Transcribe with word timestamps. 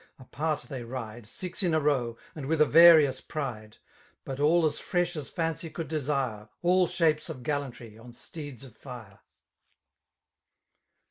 Apart 0.17 0.61
they 0.61 0.81
ride, 0.83 1.27
SiK 1.27 1.61
in 1.61 1.75
a 1.75 1.79
row, 1.79 2.17
and 2.33 2.47
with 2.47 2.59
a 2.59 2.65
various 2.65 3.21
pride; 3.21 3.77
But 4.25 4.39
all 4.39 4.65
as 4.65 4.79
fresh 4.79 5.15
as 5.15 5.29
fancy 5.29 5.69
could 5.69 5.87
desire^ 5.91 6.49
All 6.63 6.87
shapes 6.87 7.29
of 7.29 7.43
gallantry 7.43 7.99
on 7.99 8.11
steeds 8.13 8.63
of 8.63 8.75
fire. 8.75 9.19